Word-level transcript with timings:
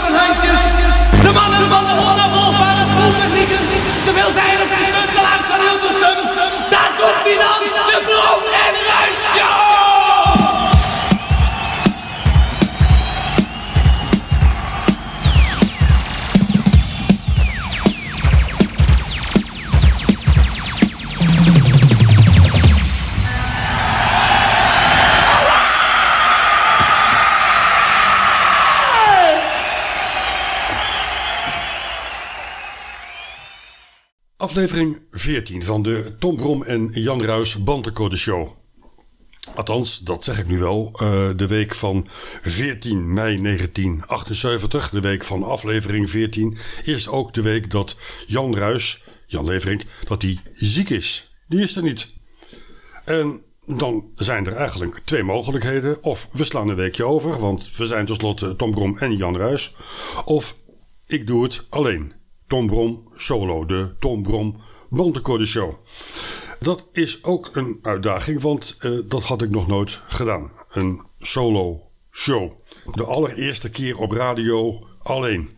klappenhandjes. 0.00 0.60
De 1.22 1.32
mannen 1.32 1.68
van 1.68 1.84
de 1.86 1.92
onafvolgbare 1.92 2.84
spoeltechnieken. 2.90 3.62
zijn 4.04 4.32
zij 4.32 4.56
zijn 4.68 4.84
stuntelaars 4.84 5.44
van 5.50 5.60
Hilversum. 5.66 6.18
Daar 6.70 6.90
komt 6.98 7.24
hij 7.24 7.36
dan. 7.44 7.69
Aflevering 34.50 34.98
14 35.10 35.64
van 35.64 35.82
de 35.82 36.16
Tom 36.18 36.36
Brom 36.36 36.62
en 36.62 36.88
Jan 36.92 37.22
Ruis 37.22 37.62
Bantencode 37.62 38.16
Show. 38.16 38.48
Althans, 39.54 39.98
dat 39.98 40.24
zeg 40.24 40.38
ik 40.38 40.46
nu 40.46 40.58
wel. 40.58 40.90
Uh, 40.92 41.28
de 41.36 41.46
week 41.46 41.74
van 41.74 42.06
14 42.42 43.12
mei 43.12 43.42
1978, 43.42 44.90
de 44.90 45.00
week 45.00 45.24
van 45.24 45.42
aflevering 45.42 46.10
14, 46.10 46.56
is 46.82 47.08
ook 47.08 47.34
de 47.34 47.42
week 47.42 47.70
dat 47.70 47.96
Jan 48.26 48.56
Ruis, 48.56 49.04
Jan 49.26 49.44
Leverink, 49.44 49.82
dat 50.08 50.22
hij 50.22 50.38
ziek 50.52 50.90
is. 50.90 51.34
Die 51.48 51.62
is 51.62 51.76
er 51.76 51.82
niet. 51.82 52.08
En 53.04 53.42
dan 53.66 54.10
zijn 54.16 54.46
er 54.46 54.54
eigenlijk 54.54 55.00
twee 55.04 55.22
mogelijkheden. 55.22 56.02
Of 56.02 56.28
we 56.32 56.44
slaan 56.44 56.68
een 56.68 56.76
weekje 56.76 57.06
over, 57.06 57.38
want 57.38 57.76
we 57.76 57.86
zijn 57.86 58.06
tenslotte 58.06 58.56
Tom 58.56 58.70
Brom 58.70 58.98
en 58.98 59.16
Jan 59.16 59.36
Ruis. 59.36 59.74
Of 60.24 60.56
ik 61.06 61.26
doe 61.26 61.42
het 61.42 61.66
alleen. 61.68 62.18
Tom 62.50 62.66
Brom 62.66 63.08
solo, 63.12 63.64
de 63.66 63.94
Tom 63.98 64.22
Brom. 64.22 64.56
Dat 66.60 66.86
is 66.92 67.24
ook 67.24 67.50
een 67.52 67.78
uitdaging, 67.82 68.40
want 68.40 68.76
uh, 68.80 68.98
dat 69.06 69.22
had 69.22 69.42
ik 69.42 69.50
nog 69.50 69.66
nooit 69.66 70.00
gedaan. 70.06 70.52
Een 70.70 71.02
solo 71.18 71.82
show. 72.10 72.52
De 72.92 73.04
allereerste 73.04 73.70
keer 73.70 73.98
op 73.98 74.10
radio 74.10 74.86
alleen. 75.02 75.50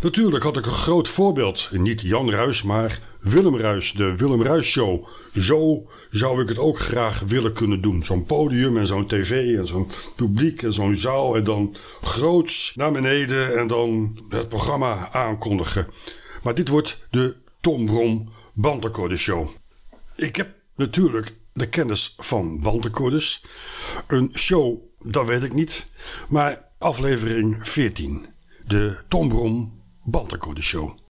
Natuurlijk 0.00 0.44
had 0.44 0.56
ik 0.56 0.66
een 0.66 0.72
groot 0.72 1.08
voorbeeld. 1.08 1.68
Niet 1.72 2.00
Jan 2.00 2.30
Ruis, 2.30 2.62
maar 2.62 3.00
Willem 3.20 3.56
Ruis, 3.56 3.92
de 3.92 4.16
Willem 4.16 4.42
Ruis 4.42 4.66
Show. 4.66 5.06
Zo 5.32 5.86
zou 6.10 6.42
ik 6.42 6.48
het 6.48 6.58
ook 6.58 6.78
graag 6.78 7.22
willen 7.26 7.52
kunnen 7.52 7.80
doen. 7.80 8.04
Zo'n 8.04 8.24
podium 8.24 8.76
en 8.76 8.86
zo'n 8.86 9.06
tv 9.06 9.56
en 9.58 9.66
zo'n 9.66 9.90
publiek 10.16 10.62
en 10.62 10.72
zo'n 10.72 10.94
zaal. 10.94 11.36
En 11.36 11.44
dan 11.44 11.76
groots 12.02 12.72
naar 12.76 12.92
beneden 12.92 13.58
en 13.58 13.66
dan 13.66 14.18
het 14.28 14.48
programma 14.48 15.12
aankondigen. 15.12 15.86
Maar 16.42 16.54
dit 16.54 16.68
wordt 16.68 17.06
de 17.10 17.36
Tom 17.60 17.86
Brom 17.86 18.32
Show. 19.16 19.48
Ik 20.16 20.36
heb 20.36 20.54
natuurlijk 20.76 21.34
de 21.52 21.68
kennis 21.68 22.14
van 22.18 22.60
bandrecordes. 22.60 23.44
Een 24.06 24.30
show, 24.34 24.80
dat 24.98 25.26
weet 25.26 25.42
ik 25.42 25.52
niet. 25.52 25.90
Maar 26.28 26.64
aflevering 26.78 27.68
14. 27.68 28.26
De 28.66 28.98
Tom 29.08 29.28
Brom 29.28 29.82
Show. 30.60 31.07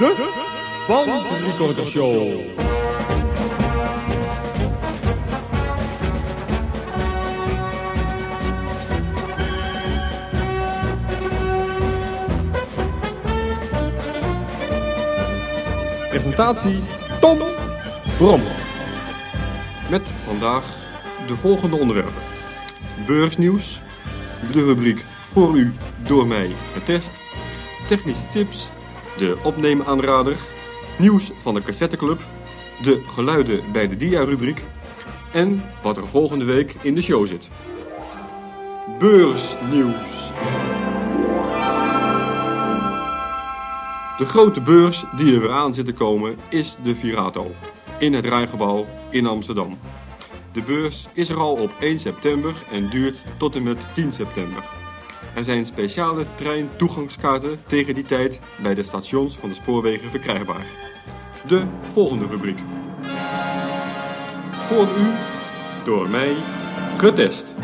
De 0.00 0.30
Bandrecorder 0.88 1.86
Show. 1.86 2.40
Presentatie 16.08 16.82
Tom 17.20 17.38
Brom. 18.16 18.42
Met 19.90 20.02
vandaag 20.24 20.64
de 21.26 21.36
volgende 21.36 21.76
onderwerpen. 21.76 22.22
Beursnieuws, 23.06 23.80
de 24.52 24.64
rubriek 24.64 25.04
voor 25.20 25.56
u 25.56 25.74
door 26.06 26.26
mij 26.26 26.50
getest, 26.72 27.20
technische 27.86 28.28
tips 28.32 28.70
de 29.20 29.36
opneemaanrader, 29.42 30.36
nieuws 30.98 31.30
van 31.38 31.54
de 31.54 31.62
cassetteclub, 31.62 32.20
de 32.82 33.02
geluiden 33.06 33.72
bij 33.72 33.88
de 33.88 33.96
dia-rubriek 33.96 34.64
en 35.32 35.62
wat 35.82 35.96
er 35.96 36.08
volgende 36.08 36.44
week 36.44 36.74
in 36.82 36.94
de 36.94 37.02
show 37.02 37.26
zit. 37.26 37.50
Beursnieuws. 38.98 40.30
De 44.18 44.26
grote 44.26 44.60
beurs 44.60 45.04
die 45.16 45.34
er 45.34 45.40
weer 45.40 45.52
aan 45.52 45.74
zit 45.74 45.86
te 45.86 45.94
komen 45.94 46.36
is 46.48 46.76
de 46.82 46.96
Virato 46.96 47.50
in 47.98 48.14
het 48.14 48.26
Rijngebouw 48.26 48.86
in 49.10 49.26
Amsterdam. 49.26 49.78
De 50.52 50.62
beurs 50.62 51.06
is 51.12 51.28
er 51.28 51.38
al 51.40 51.54
op 51.54 51.74
1 51.80 51.98
september 51.98 52.54
en 52.70 52.90
duurt 52.90 53.18
tot 53.36 53.56
en 53.56 53.62
met 53.62 53.78
10 53.94 54.12
september. 54.12 54.64
Er 55.40 55.46
zijn 55.46 55.66
speciale 55.66 56.26
treintoegangskaarten 56.34 57.58
tegen 57.66 57.94
die 57.94 58.04
tijd 58.04 58.40
bij 58.62 58.74
de 58.74 58.82
stations 58.82 59.36
van 59.36 59.48
de 59.48 59.54
spoorwegen 59.54 60.10
verkrijgbaar. 60.10 60.64
De 61.46 61.62
volgende 61.88 62.26
rubriek. 62.26 62.58
Voor 64.52 64.82
u, 64.82 65.14
door 65.84 66.08
mij, 66.08 66.34
getest. 66.98 67.54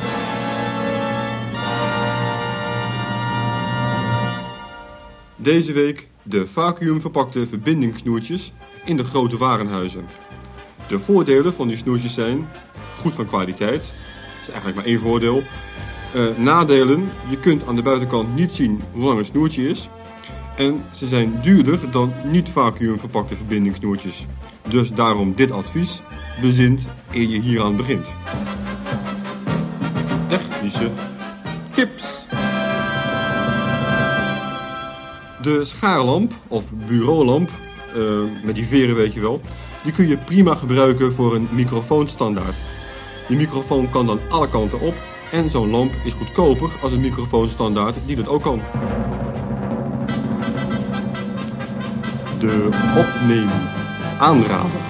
Deze 5.36 5.72
week 5.72 6.08
de 6.22 6.46
vacuümverpakte 6.46 7.46
verbindingssnoertjes 7.46 8.52
in 8.84 8.96
de 8.96 9.04
grote 9.04 9.36
warenhuizen. 9.36 10.06
De 10.88 10.98
voordelen 10.98 11.54
van 11.54 11.68
die 11.68 11.76
snoertjes 11.76 12.14
zijn 12.14 12.48
goed 13.00 13.14
van 13.14 13.26
kwaliteit. 13.26 13.80
Dat 13.80 14.42
is 14.42 14.48
eigenlijk 14.48 14.76
maar 14.76 14.86
één 14.86 15.00
voordeel. 15.00 15.42
Uh, 16.14 16.36
nadelen, 16.36 17.10
je 17.28 17.38
kunt 17.38 17.66
aan 17.66 17.76
de 17.76 17.82
buitenkant 17.82 18.34
niet 18.34 18.52
zien 18.52 18.82
hoe 18.92 19.04
lang 19.04 19.18
het 19.18 19.26
snoertje 19.26 19.68
is. 19.68 19.88
En 20.56 20.84
ze 20.92 21.06
zijn 21.06 21.40
duurder 21.42 21.90
dan 21.90 22.12
niet 22.24 22.48
vacuüm 22.48 22.98
verpakte 22.98 23.36
verbindingssnoertjes. 23.36 24.26
Dus 24.68 24.92
daarom 24.92 25.34
dit 25.34 25.50
advies, 25.52 26.02
bezint 26.40 26.86
eer 27.12 27.28
je 27.28 27.40
hieraan 27.40 27.76
begint. 27.76 28.06
Technische 30.26 30.90
tips. 31.74 32.26
De 35.42 35.64
schaarlamp 35.64 36.32
of 36.48 36.72
bureaulamp, 36.86 37.50
uh, 37.96 38.04
met 38.44 38.54
die 38.54 38.66
veren 38.66 38.94
weet 38.94 39.14
je 39.14 39.20
wel, 39.20 39.40
die 39.82 39.92
kun 39.92 40.08
je 40.08 40.16
prima 40.16 40.54
gebruiken 40.54 41.12
voor 41.12 41.34
een 41.34 41.48
microfoonstandaard. 41.50 42.58
Die 43.28 43.36
microfoon 43.36 43.90
kan 43.90 44.06
dan 44.06 44.20
alle 44.28 44.48
kanten 44.48 44.80
op 44.80 44.94
en 45.32 45.50
zo'n 45.50 45.70
lamp 45.70 45.94
is 46.04 46.12
goedkoper 46.12 46.70
als 46.82 46.92
een 46.92 47.00
microfoonstandaard 47.00 47.96
die 48.06 48.16
dat 48.16 48.28
ook 48.28 48.42
kan. 48.42 48.62
De 52.38 52.68
opneem 52.96 53.48
aanrader. 54.18 54.80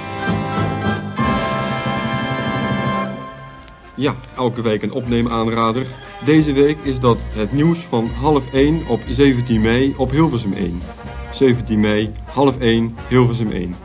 Ja, 3.94 4.14
elke 4.36 4.62
week 4.62 4.82
een 4.82 4.92
opneemaanrader. 4.92 5.86
Deze 6.24 6.52
week 6.52 6.78
is 6.82 7.00
dat 7.00 7.24
het 7.28 7.52
nieuws 7.52 7.78
van 7.78 8.10
half 8.20 8.52
1 8.52 8.86
op 8.88 9.00
17 9.08 9.60
mei 9.60 9.94
op 9.96 10.10
Hilversum 10.10 10.52
1. 10.52 10.82
17 11.30 11.80
mei, 11.80 12.10
half 12.24 12.58
1, 12.58 12.96
Hilversum 13.08 13.50
1. 13.50 13.76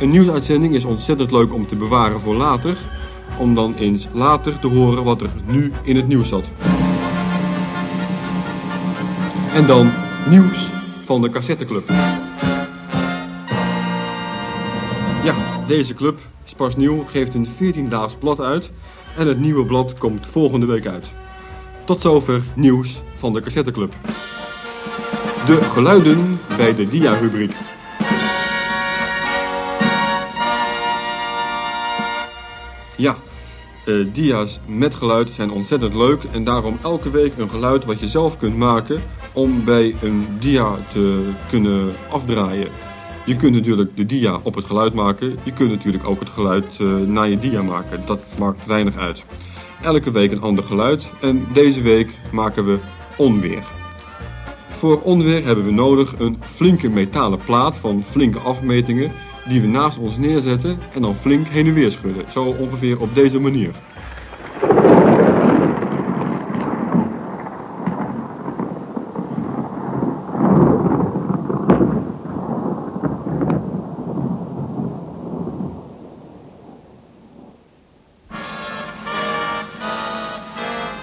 Een 0.00 0.08
nieuwsuitzending 0.08 0.74
is 0.74 0.84
ontzettend 0.84 1.30
leuk 1.30 1.52
om 1.52 1.66
te 1.66 1.76
bewaren 1.76 2.20
voor 2.20 2.34
later 2.34 2.76
om 3.38 3.54
dan 3.54 3.74
eens 3.74 4.08
later 4.12 4.58
te 4.58 4.66
horen 4.66 5.04
wat 5.04 5.20
er 5.22 5.30
nu 5.46 5.72
in 5.82 5.96
het 5.96 6.08
nieuws 6.08 6.28
zat. 6.28 6.50
En 9.54 9.66
dan 9.66 9.90
nieuws 10.28 10.70
van 11.04 11.22
de 11.22 11.30
Cassetteclub. 11.30 11.88
Ja, 15.24 15.34
deze 15.66 15.94
club 15.94 16.18
is 16.46 16.54
pas 16.54 16.76
nieuw, 16.76 17.04
geeft 17.04 17.34
een 17.34 17.46
14-daags 17.46 18.16
blad 18.18 18.40
uit 18.40 18.70
en 19.16 19.26
het 19.26 19.38
nieuwe 19.38 19.66
blad 19.66 19.98
komt 19.98 20.26
volgende 20.26 20.66
week 20.66 20.86
uit. 20.86 21.12
Tot 21.84 22.00
zover 22.00 22.42
nieuws 22.54 23.02
van 23.14 23.32
de 23.32 23.40
Cassetteclub. 23.40 23.94
De 25.46 25.62
geluiden 25.62 26.40
bij 26.56 26.74
de 26.74 26.88
dia-rubriek. 26.88 27.52
Ja, 32.96 33.16
uh, 33.86 34.06
dia's 34.12 34.60
met 34.66 34.94
geluid 34.94 35.30
zijn 35.30 35.50
ontzettend 35.50 35.94
leuk 35.94 36.22
en 36.32 36.44
daarom 36.44 36.78
elke 36.82 37.10
week 37.10 37.32
een 37.36 37.48
geluid 37.48 37.84
wat 37.84 38.00
je 38.00 38.08
zelf 38.08 38.38
kunt 38.38 38.56
maken 38.56 39.02
om 39.32 39.64
bij 39.64 39.94
een 40.02 40.26
dia 40.40 40.78
te 40.92 41.30
kunnen 41.48 41.94
afdraaien. 42.08 42.68
Je 43.26 43.36
kunt 43.36 43.54
natuurlijk 43.54 43.96
de 43.96 44.06
dia 44.06 44.40
op 44.42 44.54
het 44.54 44.64
geluid 44.64 44.94
maken, 44.94 45.38
je 45.42 45.52
kunt 45.52 45.70
natuurlijk 45.70 46.08
ook 46.08 46.20
het 46.20 46.28
geluid 46.28 46.78
uh, 46.78 46.96
naar 46.96 47.28
je 47.28 47.38
dia 47.38 47.62
maken. 47.62 48.02
Dat 48.06 48.20
maakt 48.38 48.66
weinig 48.66 48.96
uit. 48.96 49.24
Elke 49.82 50.10
week 50.10 50.32
een 50.32 50.42
ander 50.42 50.64
geluid 50.64 51.10
en 51.20 51.46
deze 51.52 51.80
week 51.82 52.18
maken 52.32 52.64
we 52.64 52.78
onweer. 53.16 53.62
Voor 54.70 55.00
onweer 55.00 55.44
hebben 55.44 55.64
we 55.64 55.70
nodig 55.70 56.18
een 56.18 56.42
flinke 56.46 56.88
metalen 56.88 57.38
plaat 57.44 57.76
van 57.76 58.04
flinke 58.04 58.38
afmetingen 58.38 59.12
die 59.48 59.60
we 59.60 59.66
naast 59.66 59.98
ons 59.98 60.16
neerzetten 60.16 60.78
en 60.94 61.02
dan 61.02 61.14
flink 61.14 61.48
heen 61.48 61.66
en 61.66 61.74
weer 61.74 61.90
schudden. 61.90 62.24
Zo 62.32 62.44
ongeveer 62.44 63.00
op 63.00 63.14
deze 63.14 63.40
manier. 63.40 63.70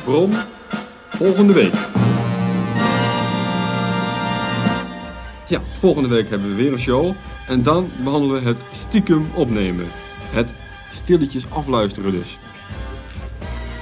Bron 0.03 0.33
volgende 1.09 1.53
week. 1.53 1.73
Ja, 5.47 5.61
volgende 5.73 6.09
week 6.09 6.29
hebben 6.29 6.49
we 6.49 6.55
weer 6.55 6.73
een 6.73 6.79
show. 6.79 7.13
En 7.51 7.63
dan 7.63 7.91
behandelen 8.03 8.41
we 8.41 8.47
het 8.47 8.57
stiekem 8.71 9.29
opnemen. 9.33 9.85
Het 10.29 10.53
stilletjes 10.91 11.49
afluisteren 11.49 12.11
dus. 12.11 12.39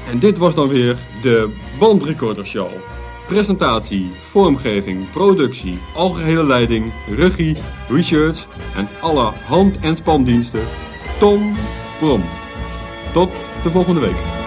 En 0.08 0.20
dit 0.20 0.38
was 0.38 0.56
dan 0.56 0.68
weer 0.68 0.98
de 1.22 1.56
Bandrecorder 1.80 2.46
Show. 2.46 2.70
Presentatie, 3.28 4.12
vormgeving, 4.22 5.10
productie, 5.10 5.80
algehele 5.96 6.44
leiding, 6.44 6.94
regie, 7.16 7.58
research 7.90 8.48
en 8.76 8.88
alle 9.02 9.34
hand- 9.46 9.80
en 9.80 9.96
spandiensten. 9.96 10.64
Tom 11.20 11.56
Brom. 12.00 12.24
Tot 13.14 13.30
de 13.64 13.70
volgende 13.70 14.00
week. 14.00 14.39